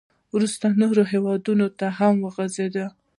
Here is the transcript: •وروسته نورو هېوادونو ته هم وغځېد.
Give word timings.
•وروسته 0.35 0.65
نورو 0.81 1.03
هېوادونو 1.11 1.67
ته 1.79 1.87
هم 1.97 2.13
وغځېد. 2.25 2.75